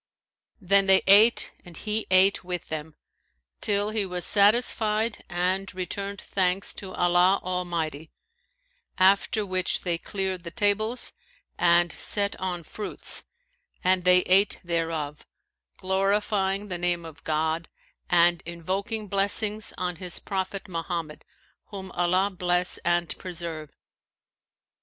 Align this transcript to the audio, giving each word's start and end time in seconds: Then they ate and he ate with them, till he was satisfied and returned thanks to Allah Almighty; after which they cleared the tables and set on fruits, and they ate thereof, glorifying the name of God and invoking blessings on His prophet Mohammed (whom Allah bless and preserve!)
Then 0.59 0.87
they 0.87 1.03
ate 1.05 1.51
and 1.63 1.77
he 1.77 2.07
ate 2.09 2.43
with 2.43 2.69
them, 2.69 2.95
till 3.61 3.91
he 3.91 4.03
was 4.03 4.25
satisfied 4.25 5.23
and 5.29 5.71
returned 5.75 6.21
thanks 6.21 6.73
to 6.73 6.95
Allah 6.95 7.39
Almighty; 7.43 8.09
after 8.97 9.45
which 9.45 9.81
they 9.81 9.99
cleared 9.99 10.41
the 10.43 10.49
tables 10.49 11.13
and 11.59 11.91
set 11.91 12.35
on 12.39 12.63
fruits, 12.63 13.25
and 13.83 14.03
they 14.03 14.21
ate 14.21 14.59
thereof, 14.63 15.23
glorifying 15.77 16.67
the 16.69 16.79
name 16.79 17.05
of 17.05 17.23
God 17.23 17.69
and 18.09 18.41
invoking 18.43 19.07
blessings 19.07 19.71
on 19.77 19.97
His 19.97 20.17
prophet 20.17 20.67
Mohammed 20.67 21.23
(whom 21.65 21.91
Allah 21.91 22.31
bless 22.35 22.79
and 22.79 23.15
preserve!) 23.19 23.69